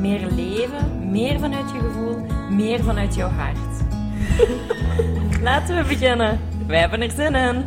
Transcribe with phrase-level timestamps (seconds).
[0.00, 2.16] Meer leven, meer vanuit je gevoel,
[2.50, 3.82] meer vanuit jouw hart.
[5.42, 6.38] Laten we beginnen.
[6.66, 7.64] Wij hebben er zin in.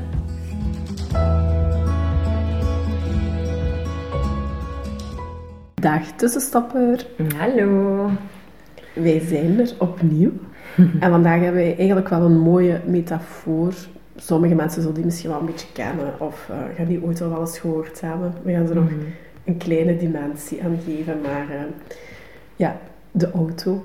[5.74, 7.06] Dag tussenstapper,
[7.38, 8.10] Hallo.
[8.94, 10.32] wij zijn er opnieuw.
[11.00, 13.74] en vandaag hebben we eigenlijk wel een mooie metafoor.
[14.16, 17.30] Sommige mensen zullen die misschien wel een beetje kennen of eh, gaan die ooit al
[17.30, 18.34] wel eens gehoord hebben.
[18.44, 18.90] We gaan ze nog
[19.44, 21.62] een kleine dimensie aan geven, maar eh,
[22.62, 22.78] ja,
[23.12, 23.84] de auto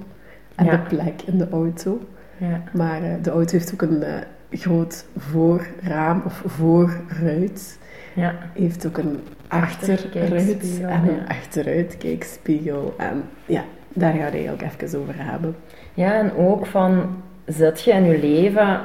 [0.54, 0.70] en Ja.
[0.70, 2.00] de plek in de auto.
[2.36, 2.62] Ja.
[2.72, 4.14] Maar eh, de auto heeft ook een eh,
[4.50, 7.78] groot voorraam of voorruit.
[8.14, 8.34] Ja.
[8.52, 12.94] Heeft ook een achteruit Achterkijkspiegel, en een achteruitkijkspiegel.
[12.98, 15.56] En ja, daar gaan we het eigenlijk even over hebben.
[15.94, 18.80] Ja, en ook van, zit je in je leven,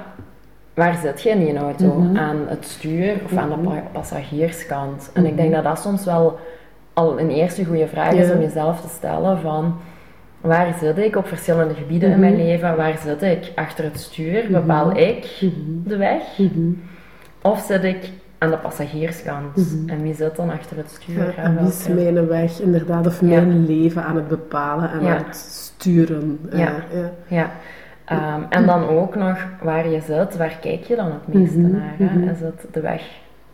[0.74, 1.94] waar zit je in je auto?
[2.00, 2.18] Mhm.
[2.18, 3.66] Aan het stuur of aan de Mhm.
[3.66, 5.10] pa- passagierskant?
[5.14, 6.40] En ik denk dat dat soms wel
[6.94, 9.76] al een eerste goede vraag is om jezelf te stellen van,
[10.42, 12.42] waar zit ik op verschillende gebieden in mijn Mhm.
[12.42, 12.76] leven?
[12.76, 14.44] Waar zit ik achter het stuur?
[14.52, 15.40] Bepaal ik
[15.86, 16.22] de weg?
[17.42, 19.56] Of zit ik aan de passagierskant?
[19.56, 19.90] Mhm.
[19.90, 21.34] En wie zit dan achter het stuur?
[21.36, 23.28] Ja, en wie is mijn weg, inderdaad, of Ja.
[23.28, 25.16] mijn leven aan het bepalen en Ja.
[25.18, 26.40] aan het sturen.
[26.52, 26.72] eh, Ja.
[27.28, 27.52] ja.
[28.06, 31.72] Ehm, en dan ook nog waar je zit, waar kijk je dan het meeste Mhm,
[31.72, 31.94] naar?
[31.98, 32.06] Hè?
[32.06, 32.28] mhm.
[32.30, 33.02] Is het de weg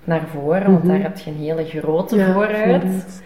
[0.08, 0.88] naar voren, want Mhm.
[0.88, 3.22] daar heb je een hele grote Ja, vooruit?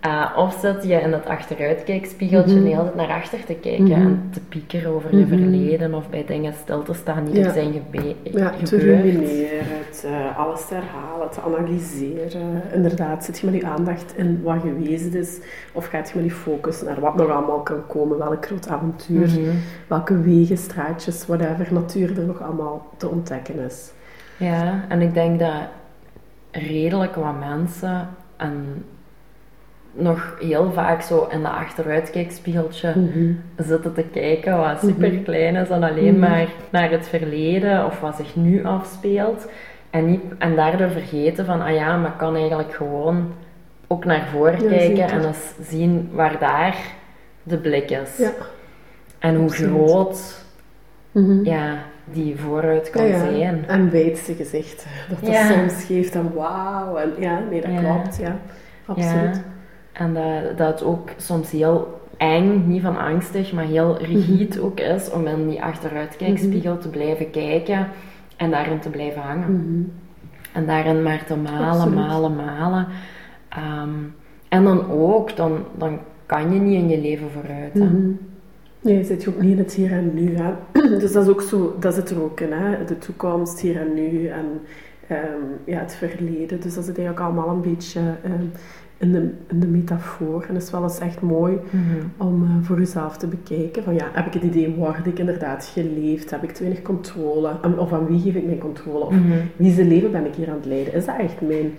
[0.00, 2.62] Eh, of zit je in het achteruitkijkspiegeltje Mhm.
[2.64, 4.00] de hele tijd naar achter te kijken Mhm.
[4.00, 5.28] en te piekeren over je Mhm.
[5.38, 7.44] verleden of bij dingen stil te staan die Ja.
[7.46, 9.02] er zijn gebe- Ja, te gebeurd?
[9.02, 12.62] rumineren, het, eh, alles te herhalen, te analyseren.
[12.74, 15.38] Inderdaad, zit je met je aandacht in wat geweest is,
[15.72, 19.26] of gaat je met je focus naar wat nog allemaal kan komen, welk groot avontuur,
[19.28, 19.40] Mhm.
[19.86, 23.92] welke wegen, straatjes, whatever natuur er nog allemaal te ontdekken is.
[24.36, 25.52] Ja, en ik denk dat
[26.54, 28.84] redelijk wat mensen en
[29.92, 32.92] nog heel vaak zo in de achteruitkijkspiegeltje
[33.56, 36.30] zitten te kijken wat super klein is en alleen Mhm.
[36.30, 39.46] maar naar het verleden of wat zich nu afspeelt.
[39.90, 43.32] En, niet, en daardoor vergeten van, ah ja, maar ik kan eigenlijk gewoon
[43.86, 46.76] ook naar voren Ja, kijken en eens zien waar daar
[47.42, 48.16] de blik is.
[48.18, 48.30] Ja.
[49.18, 50.42] En hoe groot
[51.12, 51.44] Mhm.
[51.44, 51.76] ja,
[52.12, 53.64] die vooruit kan Ja, zijn.
[53.66, 53.90] En
[54.34, 56.96] gezicht, dat dat soms geeft en wauw.
[56.96, 58.36] En ja, nee, dat klopt, ja.
[58.86, 59.42] Absoluut.
[59.92, 64.66] En dat, dat het ook soms heel eng, niet van angstig, maar heel rigide Mhm.
[64.66, 67.86] ook is om in die achteruitkijkspiegel te blijven kijken
[68.36, 69.52] en daarin te blijven hangen.
[69.52, 69.82] Mhm.
[70.52, 71.94] En daarin maar te malen, Absoluut.
[71.94, 72.86] malen, malen.
[73.48, 73.88] Ehm,
[74.48, 77.74] en dan ook, dan, dan kan je niet in je leven vooruit.
[77.74, 78.10] Mhm.
[78.84, 80.36] Nee, je zit je ook niet in het hier en nu.
[80.36, 80.52] Hè?
[81.00, 82.52] Dus dat is ook zo, dat zit er ook in.
[82.52, 82.84] Hè?
[82.84, 84.44] De toekomst, hier en nu en
[85.08, 86.60] ehm, ja, het verleden.
[86.60, 88.44] Dus dat zit eigenlijk allemaal een beetje ehm,
[88.96, 90.44] in, de, in de metafoor.
[90.48, 92.28] En dat is wel eens echt mooi Mhm.
[92.28, 93.82] om eh, voor jezelf te bekijken.
[93.82, 96.30] Van ja, heb ik het idee, heb ik inderdaad geleefd?
[96.30, 97.50] Heb ik te weinig controle?
[97.76, 99.04] Of aan wie geef ik mijn controle?
[99.04, 99.32] Of Mhm.
[99.56, 100.94] wie zijn leven ben ik hier aan het leiden?
[100.94, 101.72] Is dat echt mijn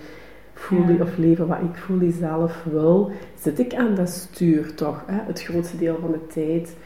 [0.54, 1.02] voelen Ja.
[1.02, 3.10] of leven wat ik voel, zelf wil?
[3.40, 5.18] Zit ik aan dat stuur toch, hè?
[5.26, 6.76] het grootste deel van de tijd?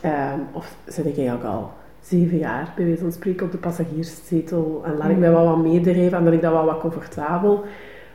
[0.00, 1.70] Ehm, of zit ik eigenlijk al
[2.00, 5.56] zeven jaar, bij wijze van spreken, op de passagierszetel en laat ik mij wel wat
[5.72, 7.64] meedrijven en ben ik dat wel wat comfortabel?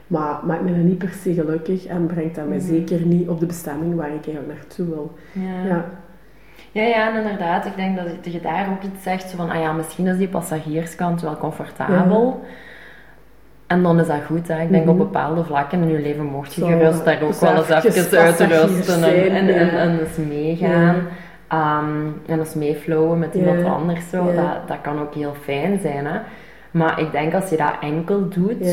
[0.08, 2.66] Maar maakt me dan niet per se gelukkig en brengt dat mij Mhm.
[2.68, 5.16] zeker niet op de bestemming waar ik eigenlijk naartoe wil.
[5.32, 5.66] Ja.
[5.68, 5.86] Ja.
[6.72, 10.08] Ja, inderdaad, ik denk dat je- daar ook iets zegt, zo van, ah ja, misschien
[10.08, 12.42] is die passagierskant wel comfortabel.
[13.68, 14.62] En dan is dat goed, hè.
[14.62, 14.92] Ik denk Mhm.
[14.92, 18.20] op bepaalde vlakken in je leven mocht je Zo, gerust daar ook wel eens even
[18.20, 19.72] uitrusten en, en, en, ja.
[19.72, 20.96] en eens meegaan.
[21.48, 24.26] Ehm, en eens meeflowen met iemand anders, zo.
[24.26, 26.20] Dat, dat kan ook heel fijn zijn, hè.
[26.72, 28.64] Maar ik denk als je dat enkel doet,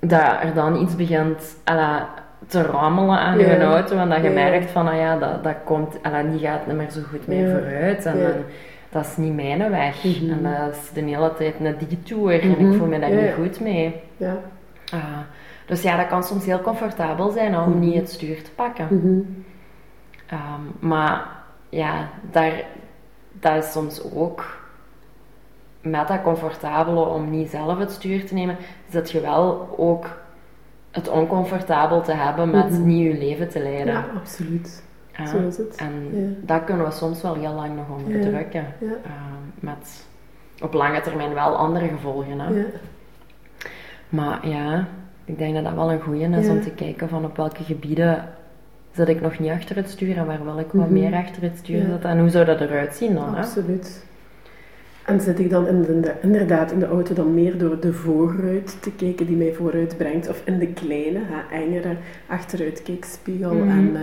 [0.00, 2.08] dat er dan iets begint ala,
[2.46, 5.98] te rammelen aan je auto en dat je merkt van, ah ja, dat, dat komt,
[6.02, 7.54] ala, die gaat niet meer zo goed meer Ja.
[7.58, 8.32] vooruit en dan,
[8.90, 10.30] dat is niet mijn weg Mhm.
[10.30, 12.70] en dat is de hele tijd een detour en Mhm.
[12.70, 14.00] ik voel me daar niet goed mee.
[14.16, 14.36] Ja.
[14.92, 15.00] Ah,
[15.66, 17.78] dus ja, dat kan soms heel comfortabel zijn om Mhm.
[17.78, 18.86] niet het stuur te pakken.
[18.90, 19.20] Mhm.
[20.26, 21.26] Ehm, maar
[21.68, 22.64] ja, daar,
[23.32, 24.44] dat is soms ook
[25.80, 28.56] met dat comfortabele om niet zelf het stuur te nemen,
[28.90, 30.20] zit je wel ook
[30.90, 32.86] het oncomfortabel te hebben met Mhm.
[32.86, 33.94] niet je leven te leiden.
[33.94, 34.84] Ja, absoluut.
[35.16, 35.76] Ja, Zo is het.
[35.76, 36.28] En Ja.
[36.40, 38.66] dat kunnen we soms wel heel lang nog onderdrukken.
[38.80, 38.86] Ja.
[39.04, 39.10] Eh,
[39.60, 40.06] met
[40.62, 42.40] op lange termijn wel andere gevolgen.
[42.40, 42.48] Hè?
[42.58, 42.64] Ja.
[44.08, 44.86] Maar ja,
[45.24, 48.28] ik denk dat dat wel een goeie is om te kijken van op welke gebieden
[48.96, 50.92] zit ik nog niet achter het stuur en waar wil ik wat Mhm.
[50.92, 52.10] meer achter het stuur zitten.
[52.10, 53.34] En hoe zou dat eruit zien dan?
[53.34, 53.40] Hè?
[53.40, 54.05] Absoluut.
[55.06, 57.80] En zit ik dan in de, in de- inderdaad in de auto dan meer door
[57.80, 63.54] de voorruit te kijken die mij vooruit brengt, of in de kleine, hè, engere achteruitkijkspiegel.
[63.54, 63.68] Mhm.
[63.70, 64.02] En, eh,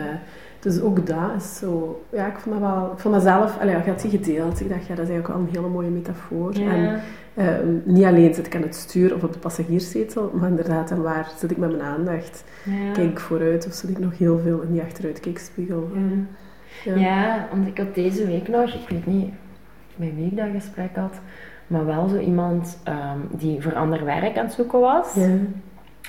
[0.60, 3.76] dus ook dat is zo, ja, ik vond dat wel, ik vond dat zelf, allee,
[3.76, 6.58] ik had die gedeeld, ik dacht, ja, dat is eigenlijk wel een hele mooie metafoor.
[6.58, 6.72] Ja.
[6.72, 7.00] En
[7.36, 11.02] ehm, niet alleen zit ik aan het stuur of op de passagierszetel, maar inderdaad, en
[11.02, 12.44] waar zit ik met mijn aandacht?
[12.66, 12.92] Ja.
[12.92, 15.90] Kijk ik vooruit of zit ik nog heel veel in die achteruitkijkspiegel?
[15.94, 16.96] Ja.
[16.96, 19.34] Ja, want ik had deze week nog, ik weet niet
[19.96, 21.20] met wie ik dat gesprek had,
[21.68, 25.14] maar wel zo iemand ehm, die voor ander werk aan het zoeken was.
[25.16, 25.30] Ja.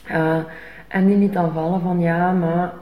[0.06, 0.42] Eh,
[0.88, 2.72] en die liet dan vallen van ja, maar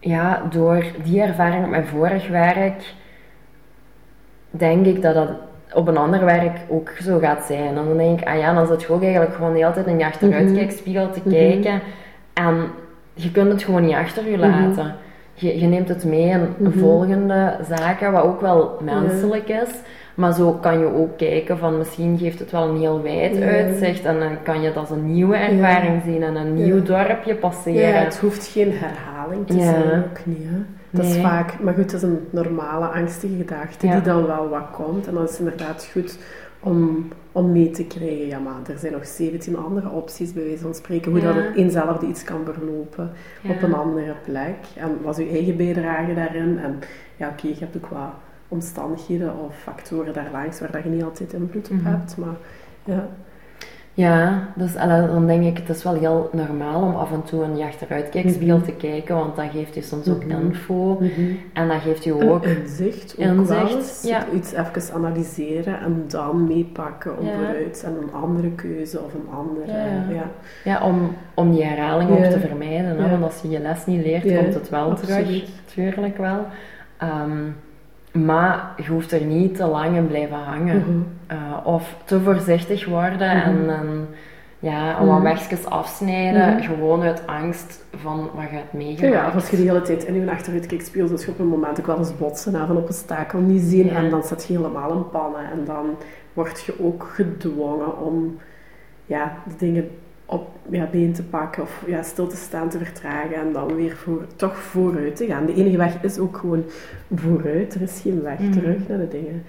[0.00, 2.94] ja, door die ervaring op mijn vorig werk,
[4.50, 5.30] denk ik dat dat
[5.74, 7.66] op een ander werk ook zo gaat zijn.
[7.66, 9.86] En dan denk ik, ah ja, dan zit je ook eigenlijk gewoon de hele tijd
[9.86, 11.30] in je achteruitkijkspiegel te Mhm.
[11.30, 11.80] kijken.
[12.32, 12.70] En
[13.14, 14.94] je kunt het gewoon niet achter je laten.
[15.34, 16.78] Je, je neemt het mee in Mhm.
[16.78, 19.70] volgende zaken, wat ook wel menselijk is.
[20.14, 23.46] Maar zo kan je ook kijken van misschien geeft het wel een heel wijd Ja.
[23.46, 24.04] uitzicht.
[24.04, 26.82] En dan kan je het als een nieuwe ervaring zien en een nieuw Ja.
[26.82, 27.88] dorpje passeren.
[27.88, 29.62] Ja, het hoeft geen herhaling te Ja.
[29.62, 30.42] zijn, ook niet.
[30.44, 30.56] Hè?
[30.90, 34.70] Dat is vaak, maar goed, dat is een normale angstige gedachte die dan wel wat
[34.72, 35.06] komt.
[35.06, 36.18] En dan is het inderdaad goed
[36.64, 38.26] om, om mee te krijgen.
[38.26, 41.32] Ja, maar er zijn nog 17 andere opties, bij wijze van spreken, hoe Ja.
[41.32, 43.10] dat het eenzelfde iets kan verlopen
[43.42, 43.50] Ja.
[43.50, 44.56] op een andere plek.
[44.76, 46.58] En wat is uw eigen bijdrage daarin?
[46.58, 46.78] En
[47.16, 48.10] ja, oké, je hebt ook wat
[48.48, 51.86] omstandigheden of factoren daarlangs waar dat je niet altijd invloed op Mhm.
[51.86, 52.16] hebt.
[52.16, 52.36] Maar
[52.84, 53.08] ja,
[53.96, 57.44] Ja, dus allee, dan denk ik, het is wel heel normaal om af en toe
[57.44, 60.40] in je achteruitkijkspiegel te kijken, want dat geeft je soms ook Mhm.
[60.40, 61.00] info.
[61.52, 62.44] En dat geeft je Een ook...
[62.44, 64.24] inzicht, ook Inzicht, ja.
[64.34, 67.32] Iets even analyseren en dan meepakken om Ja.
[67.34, 69.72] vooruit en een andere keuze of een andere...
[69.78, 70.24] Ja, ja.
[70.64, 70.86] ja.
[70.86, 72.98] Om, om die herhaling ook te vermijden.
[73.02, 73.10] Hè?
[73.10, 75.24] Want als je je les niet leert, komt het wel absoluut.
[75.26, 75.44] terug.
[75.64, 76.46] Tuurlijk wel.
[76.96, 77.38] Ehm,
[78.24, 81.06] maar je hoeft er niet te lang in blijven hangen.
[81.28, 81.36] Mhm.
[81.36, 84.08] Eh, of te voorzichtig worden en, en
[84.58, 85.22] ja, wat Mhm.
[85.22, 86.52] wegjes afsnijden.
[86.54, 86.62] Mhm.
[86.62, 89.14] Gewoon uit angst van wat je hebt Ja, meegemaakt.
[89.14, 91.80] ja, of als je de hele tijd in je achteruitkijkspiegel zit, je op een moment
[91.80, 93.94] ook wel eens botsen op een stakel niet zien Ja.
[93.94, 95.86] en dan zit je helemaal in pannen en dan
[96.32, 98.38] word je ook gedwongen om
[99.06, 99.90] ja, de dingen
[100.26, 103.96] op ja, been te pakken of ja, stil te staan, te vertragen en dan weer
[103.96, 105.46] voor, toch vooruit te gaan.
[105.46, 106.64] De enige weg is ook gewoon
[107.14, 107.74] vooruit.
[107.74, 108.50] Er is geen weg Mhm.
[108.52, 109.42] terug naar de dingen.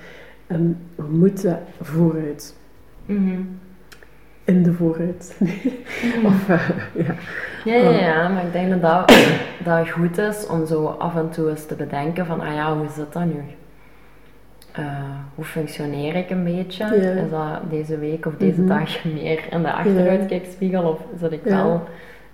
[0.48, 2.56] En we moeten vooruit.
[3.06, 3.40] Mhm.
[4.44, 5.38] In de vooruit.
[6.26, 7.14] of, eh, ja.
[7.66, 9.18] Ja, ja, ja, maar ik denk dat dat,
[9.64, 12.88] dat goed is om zo af en toe eens te bedenken van, ah ja, hoe
[12.96, 13.42] zit dat nu?
[14.72, 14.84] Eh,
[15.36, 16.96] hoe functioneer ik een beetje?
[16.96, 18.68] Is dat deze week of deze Mhm.
[18.68, 21.84] dag meer in de achteruitkijkspiegel of zit ik wel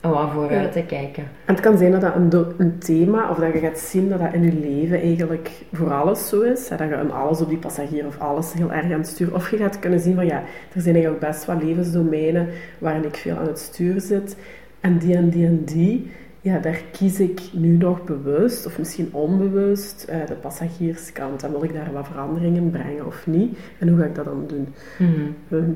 [0.01, 1.23] vooruit te kijken?
[1.23, 4.19] En het kan zijn dat dat een, een thema, of dat je gaat zien dat
[4.19, 6.69] dat in je leven eigenlijk voor alles zo is.
[6.69, 9.33] Hè, dat je in alles op die passagier of alles heel erg aan het stuur.
[9.33, 10.43] Of je gaat kunnen zien van ja,
[10.73, 12.47] er zijn eigenlijk best wat levensdomeinen
[12.79, 14.35] waarin ik veel aan het stuur zit.
[14.79, 16.11] En die en die en die,
[16.41, 21.43] ja, daar kies ik nu nog bewust, of misschien onbewust, eh, de passagierskant.
[21.43, 23.57] En wil ik daar wat veranderingen brengen of niet?
[23.79, 24.67] En hoe ga ik dat dan doen?
[24.97, 25.21] Mhm.
[25.49, 25.71] Ehm,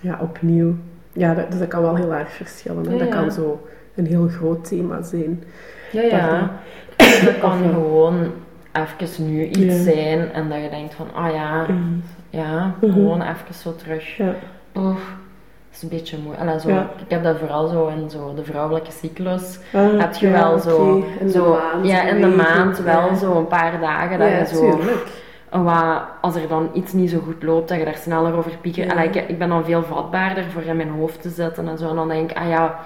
[0.00, 0.74] ja, opnieuw.
[1.16, 2.92] Ja, dat, dus dat kan wel heel erg verschillen.
[2.92, 5.44] Ja, Dat kan zo een heel groot thema zijn.
[5.92, 6.18] Ja, ja.
[6.96, 7.24] Pardon.
[7.24, 8.32] Dat kan Of, eh, gewoon
[8.72, 11.66] even nu iets zijn en dat je denkt van, ah ja,
[12.30, 12.92] ja, Mhm.
[12.92, 14.16] gewoon even zo terug.
[14.16, 14.34] Ja.
[14.72, 14.94] Dat
[15.72, 16.16] is een beetje.
[16.38, 16.90] Allee, zo, Ja.
[17.04, 19.58] Ik heb dat vooral zo in zo de vrouwelijke cyclus.
[19.72, 20.94] Ah, heb je ja, wel zo.
[21.20, 24.56] In de zo maand, ja, in de maand wel zo een paar dagen dat je
[24.56, 25.06] zo, tuurlijk.
[25.50, 28.86] Wat, als er dan iets niet zo goed loopt, dat je daar sneller over piekert.
[28.86, 28.92] Ja.
[28.92, 31.88] Allee, ik, ik ben dan veel vatbaarder voor in mijn hoofd te zitten en zo.
[31.88, 32.78] En dan denk ik, ah ja,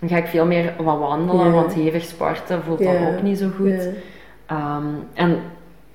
[0.00, 1.50] dan ga ik veel meer wat wandelen, Ja.
[1.50, 3.88] want hevig sporten voelt dan ook niet zo goed.
[4.46, 5.38] Ehm, en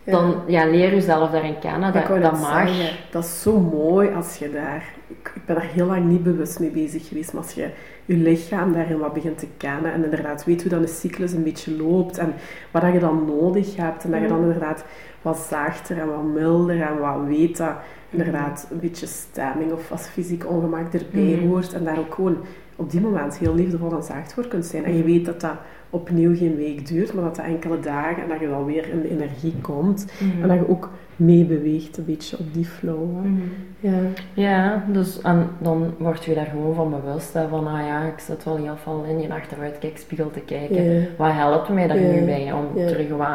[0.04, 2.68] dan ja, leer jezelf daarin kennen, dat, dat mag.
[2.68, 4.84] zeggen, dat is zo mooi als je daar...
[5.20, 7.70] Ik, ben daar heel lang niet bewust mee bezig geweest, maar als je
[8.06, 11.44] je lichaam daarin wat begint te kennen en inderdaad weet hoe dan de cyclus een
[11.44, 12.34] beetje loopt en
[12.72, 14.86] wat dat je dan nodig hebt en dat je dan inderdaad
[15.22, 17.74] wat zachter en wat milder en wat weet dat
[18.10, 21.48] inderdaad een beetje stemming of wat fysiek ongemak erbij Mhm.
[21.48, 22.38] hoort en daar ook gewoon
[22.76, 24.86] op die moment heel liefdevol en zacht voor kunt zijn.
[24.86, 25.56] En je weet dat dat
[25.90, 29.02] opnieuw geen week duurt, maar dat het enkele dagen en dat je wel weer in
[29.02, 30.06] de energie komt.
[30.42, 30.90] En dat je ook
[31.26, 33.26] meebeweegt een beetje op die flow.
[33.26, 33.42] Mhm.
[33.80, 34.00] Ja.
[34.34, 38.20] Ja, dus en dan word je daar gewoon van bewust hè, van, ah ja, ik
[38.20, 41.08] zit wel heel veel in je achteruitkijkspiegel te kijken.
[41.18, 43.28] Wat helpt mij daar nu bij om terug wat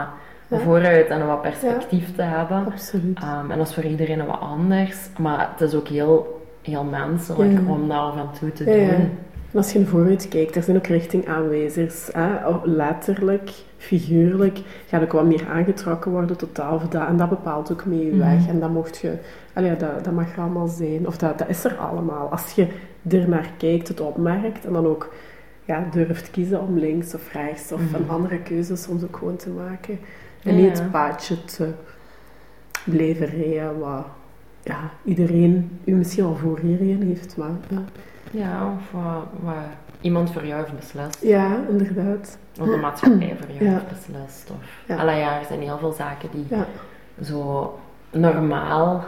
[0.48, 0.58] Ja.
[0.58, 2.64] vooruit en wat perspectief te hebben?
[2.66, 3.18] Absoluut.
[3.18, 7.58] Ehm, en dat is voor iedereen wat anders, maar het is ook heel, heel menselijk
[7.68, 8.74] om dat af en toe te doen.
[9.52, 12.08] En als je naar vooruit kijkt, er zijn ook richtingaanwijzers.
[12.12, 12.28] Hè?
[12.64, 13.50] Letterlijk,
[13.86, 17.06] figuurlijk, gaat ook wat meer aangetrokken worden tot dat dat.
[17.08, 18.18] En dat bepaalt ook mee je Mhm.
[18.18, 18.46] weg.
[18.48, 19.12] En dat mocht je,
[19.52, 21.06] allee, dat, dat mag er allemaal zijn.
[21.06, 22.30] Of dat, dat is er allemaal.
[22.30, 22.66] Als je
[23.08, 25.14] er naar kijkt, het opmerkt en dan ook
[25.64, 27.94] ja, durft kiezen om links of rechts of Mhm.
[27.94, 29.98] een andere keuze soms ook gewoon te maken.
[30.42, 31.68] En Ja, niet het paadje te
[32.84, 34.06] blijven rijden wat
[34.62, 37.36] ja, iedereen u misschien al voor hierheen heeft.
[37.36, 37.82] Maar, ja.
[38.30, 39.54] Ja, of wat, wat
[40.06, 41.22] iemand voor jou heeft beslist.
[41.22, 42.38] ja, inderdaad.
[42.60, 43.70] Of de maatschappij voor jou Ja.
[43.70, 44.50] heeft beslist.
[44.50, 44.96] Of, Ja.
[44.96, 46.66] Allee, ja, er zijn heel veel zaken die Ja.
[47.22, 47.78] zo
[48.10, 49.04] normaal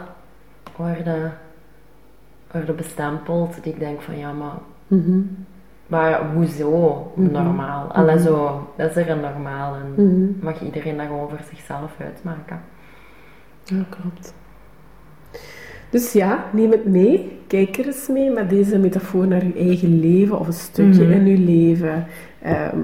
[0.75, 1.33] worden,
[2.51, 3.63] worden bestempeld.
[3.63, 5.19] Die ik denk van, ja, maar, Mhm.
[5.87, 7.31] maar hoezo Mhm.
[7.31, 7.87] normaal?
[8.15, 8.19] Mhm.
[8.19, 10.45] zo, dat is er een normaal en Mhm.
[10.45, 12.61] mag iedereen dat gewoon voor zichzelf uitmaken.
[13.63, 14.33] Ja, klopt.
[15.89, 17.37] Dus ja, neem het mee.
[17.47, 21.11] Kijk er eens mee met deze metafoor naar uw eigen leven of een stukje Mhm.
[21.11, 22.05] in uw leven.
[22.41, 22.77] Ehm,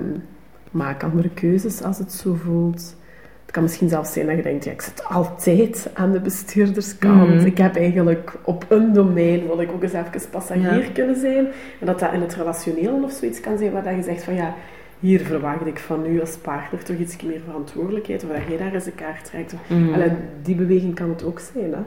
[0.72, 2.96] maak andere keuzes als het zo voelt.
[3.42, 7.36] Het kan misschien zelfs zijn dat je denkt, ja, ik zit altijd aan de bestuurderskant.
[7.36, 7.46] Mhm.
[7.46, 10.90] Ik heb eigenlijk op een domein, wil ik ook eens even passagier Ja.
[10.94, 11.46] kunnen zijn.
[11.80, 14.34] En dat dat in het relationeel of zoiets kan zijn, waar dat je zegt van
[14.36, 14.54] ja,
[15.00, 18.24] hier verwacht ik van u als partner toch iets meer verantwoordelijkheid.
[18.24, 19.56] Of dat jij daar eens een kaart trekt.
[19.94, 20.12] Allee,
[20.42, 21.74] die beweging kan het ook zijn.
[21.74, 21.80] Hè?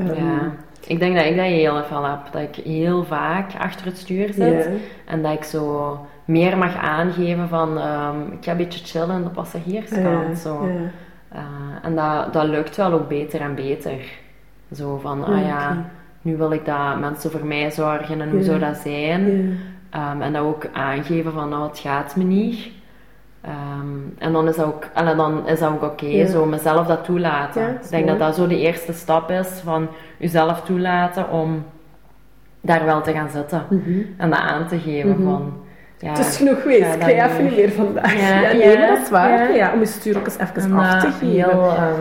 [0.00, 0.52] Ehm, Ja,
[0.86, 2.18] ik denk dat ik dat heel veel heb.
[2.32, 4.64] Dat ik heel vaak achter het stuur zit.
[4.64, 4.70] ja.
[5.06, 9.22] En dat ik zo meer mag aangeven van ehm, ik ga een beetje chillen aan
[9.24, 10.04] de passagierskant.
[10.28, 10.66] Ja, zo.
[10.66, 10.90] ja.
[11.38, 11.40] Eh,
[11.82, 13.98] en dat, dat lukt wel ook beter en beter.
[14.72, 15.84] Zo van, ah ja, oké.
[16.22, 18.44] nu wil ik dat mensen voor mij zorgen en hoe Ja.
[18.44, 19.58] zou dat zijn?
[19.94, 22.68] Ehm, en dat ook aangeven van, nou het gaat me niet.
[23.40, 26.26] Ehm, en dan is dat ook, en dan is dat ook oké, Ja.
[26.26, 27.62] zo mezelf dat toelaten.
[27.62, 28.18] Ja, ik denk mooi.
[28.18, 31.64] dat dat zo de eerste stap is van jezelf toelaten om
[32.60, 33.62] daar wel te gaan zitten.
[33.70, 34.00] Mhm.
[34.16, 35.22] En dat aan te geven Mhm.
[35.22, 35.52] van...
[35.98, 38.14] Ja, Het is genoeg geweest, ik ga even niet meer vandaag.
[38.20, 39.54] Ja, Ja, nee, maar dat is waar.
[39.56, 39.72] ja.
[39.72, 41.28] Om je stuur ook eens even en af te dat geven.
[41.28, 42.00] heel, ehm,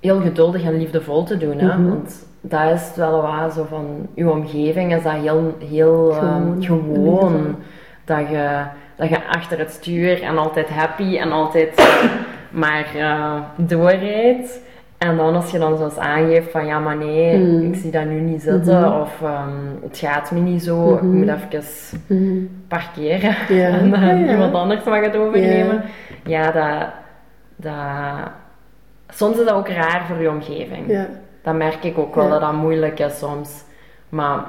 [0.00, 1.58] heel geduldig en liefdevol te doen.
[1.58, 1.76] Hè?
[1.78, 1.88] Mhm.
[1.88, 4.06] Want dat is wel waar, zo van...
[4.14, 7.56] Uw omgeving is dat heel, heel ehm, Gewoon, gewoon.
[8.04, 8.60] Dat je,
[8.96, 12.04] dat je achter het stuur en altijd happy en altijd eh,
[12.62, 14.60] maar eh, doorrijdt.
[14.98, 17.66] En dan als je dan zoals aangeeft van ja, maar nee, Mhm.
[17.66, 18.80] ik zie dat nu niet zitten.
[18.80, 19.00] Mhm.
[19.00, 19.50] Of ehm,
[19.82, 21.16] het gaat me niet zo, ik Mhm.
[21.16, 21.64] moet even
[22.06, 22.44] Mhm.
[22.68, 23.34] parkeren.
[23.48, 23.68] Ja.
[23.78, 24.30] En dan Ja, ja.
[24.32, 25.82] iemand anders mag het overnemen.
[26.24, 26.88] Ja, dat,
[27.56, 28.30] dat...
[29.08, 31.06] Soms is dat ook raar voor je omgeving.
[31.46, 32.30] Dat merk ik ook wel, Ja.
[32.30, 33.64] dat dat moeilijk is soms.
[34.08, 34.40] Maar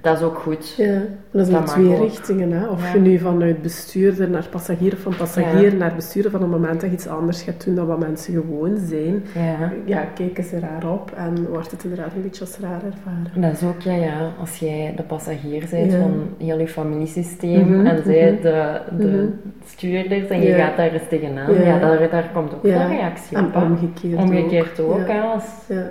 [0.00, 0.74] dat is ook goed.
[0.76, 1.00] ja.
[1.30, 1.98] Dat Dat twee ook.
[2.02, 2.52] richtingen.
[2.52, 2.66] Hè?
[2.68, 2.92] Of Ja.
[2.92, 5.76] je nu vanuit bestuurder naar passagier of van passagier Ja.
[5.78, 8.76] naar bestuurder van het moment dat je iets anders gaat doen dan wat mensen gewoon
[8.78, 9.24] zijn.
[9.34, 9.72] Ja.
[9.84, 13.40] Ja, kijken ze raar op en wordt het inderdaad een beetje als raar ervaren.
[13.40, 17.86] Dat is ook, ja, ja, als jij de passagier bent van heel je familiesysteem Mhm,
[17.86, 18.42] en zij mhm.
[18.42, 19.26] de, de Mhm.
[19.66, 21.78] stuurders en je gaat daar eens tegenaan, Ja.
[21.78, 23.54] daar, daar komt ook een reactie En op.
[23.56, 25.12] omgekeerd, Omgekeerd ook, Ja.
[25.14, 25.86] hè, als, Ja.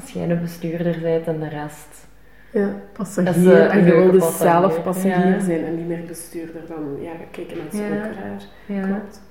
[0.00, 2.06] Als jij de bestuurder bent en de rest.
[2.50, 3.52] Ja, Dat passagier.
[3.52, 4.50] eh, en een je wilde passagier.
[4.50, 5.40] zelf passagier Ja.
[5.40, 6.60] zijn en niet meer bestuurder.
[6.68, 7.96] Dan ja, kijken mensen Ja.
[7.96, 8.42] ook raar.
[8.66, 8.86] Ja.
[8.86, 9.22] Klopt.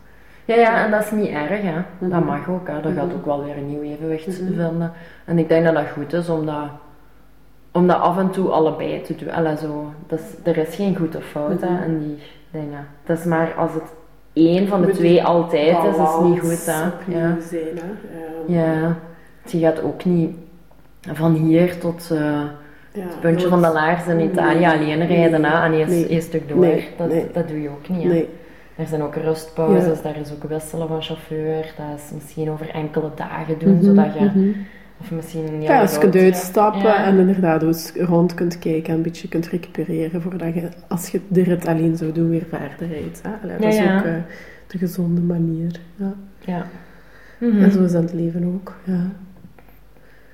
[0.46, 1.74] Ja, ja, en dat is niet erg, hè.
[2.00, 2.26] Dat Mhm.
[2.26, 2.82] mag ook, hè.
[2.82, 3.16] Dat gaat Mhm.
[3.16, 4.36] ook wel weer een nieuw evenwicht Mhm.
[4.36, 4.92] vinden.
[5.26, 6.68] En ik denk dat dat goed is om dat,
[7.72, 9.32] om dat af en toe allebei te doen.
[9.32, 9.92] Allee, zo.
[10.08, 12.18] Dat is, er is geen goed of fout hè, in die
[12.52, 12.88] dingen.
[13.04, 13.94] Het is maar als het
[14.34, 16.66] één van de twee die altijd is, is het niet goed.
[16.66, 16.82] Hè.
[17.20, 17.36] Ja.
[17.42, 18.10] zijn, hè.
[18.48, 18.96] Ehm, ja,
[19.46, 20.36] je gaat ook niet
[21.12, 22.42] van hier tot eh,
[22.92, 24.68] het puntje van de laars in Italië Nee.
[24.76, 25.42] alleen rijden
[25.90, 26.08] Nee.
[26.08, 26.68] één stuk door.
[26.98, 28.04] Dat, dat doe je ook niet.
[28.04, 28.30] Hè.
[28.76, 31.74] Er zijn ook rustpauzes, daar is ook wisselen van chauffeur.
[31.78, 34.24] Dat is misschien over enkele dagen doen, Mhm, zodat je...
[34.26, 34.50] mhm.
[35.02, 37.06] Of misschien Ja, als je uitstappen Ja.
[37.06, 41.44] en inderdaad rond kunt kijken en een beetje kunt recupereren voordat je, als je de
[41.44, 43.22] rit alleen zou doen, weer verder rijdt.
[43.44, 43.98] Allee, dat Ja, is ja.
[43.98, 44.14] ook eh,
[44.68, 45.80] de gezonde manier.
[45.96, 46.14] Ja.
[46.40, 46.66] Ja.
[47.40, 47.72] En Mhm.
[47.72, 48.76] zo is het leven ook.
[48.84, 49.10] Ja.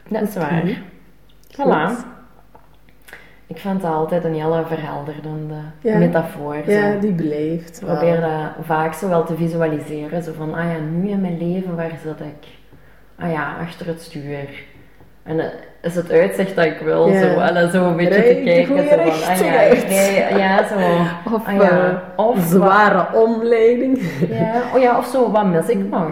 [0.10, 0.64] Dat is waar.
[0.66, 1.96] Voilà.
[1.96, 2.06] Goed.
[3.48, 5.98] Ik vind dat altijd een hele verhelderende Ja.
[5.98, 6.56] metafoor.
[6.66, 6.72] zo.
[6.72, 7.82] Ja, die blijft.
[7.82, 10.24] Ik probeer dat vaak zo wel te visualiseren.
[10.24, 12.48] Zo van, ah ja, nu in mijn leven, waar zit ik?
[13.18, 14.64] Ah ja, achter het stuur.
[15.24, 15.48] En eh,
[15.82, 17.08] is het uitzicht dat ik wil.
[17.10, 17.20] Ja.
[17.20, 18.78] Zo, en zo een beetje Rij te kijken.
[18.78, 20.76] Zo van, ah, ja, ja, zo.
[21.36, 21.70] Of, ah, ja.
[21.90, 24.02] eh, Of zware omleiding.
[24.30, 26.10] Ja, oh ja, of zo, wat mis ik nog?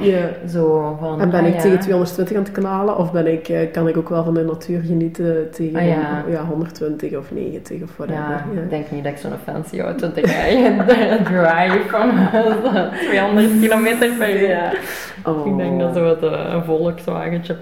[0.50, 3.72] Zo van, En ben ah, ik tegen 220 aan het knalen of ben ik, eh,
[3.72, 6.24] kan ik ook wel van de natuur genieten tegen Ah, ja.
[6.30, 6.44] ja.
[6.44, 8.22] 120 of 90 of whatever.
[8.22, 10.86] Ja, ik denk niet dat ik zo'n fancy auto te rijden
[11.24, 12.12] drive van
[12.92, 14.50] 200 kilometer per uur.
[14.50, 14.72] Ja.
[15.26, 15.48] Oh.
[15.48, 17.56] Ik denk dat zo wat eh, een Volkswagentje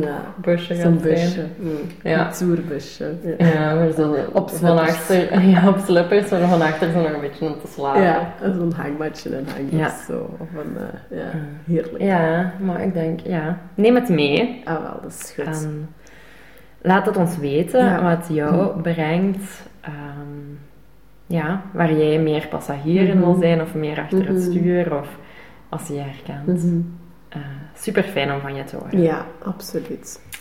[0.00, 0.20] ja.
[0.36, 1.46] busje Zo'n busje.
[1.58, 1.70] Mm.
[2.02, 2.26] Ja.
[2.26, 3.14] Een toerbusje.
[3.38, 3.74] Ja.
[3.74, 7.46] Maar zo Op van achter, ja, op slippers, maar van achter zo nog een beetje
[7.46, 8.02] om te slapen.
[8.02, 9.94] Ja, zo'n hangmatje en hangjes Ja.
[10.06, 10.36] zo.
[10.38, 11.72] Of een, eh, ja, Mm.
[11.74, 12.02] heerlijk.
[12.02, 14.62] Ja, maar ik denk, ja, neem het mee.
[14.64, 15.44] Ah wel, dat is goed.
[15.64, 15.88] En
[16.82, 18.02] laat het ons weten Ja.
[18.02, 19.66] wat jou brengt.
[19.80, 20.56] ehm,
[21.26, 23.40] ja, waar jij meer passagier in wil Mhm.
[23.40, 24.40] zijn of meer achter het Mhm.
[24.50, 25.08] stuur of
[25.68, 26.64] als je je herkent.
[26.64, 26.80] Mhm.
[27.74, 29.02] super fijn om van je te horen.
[29.02, 30.20] Ja, absoluut.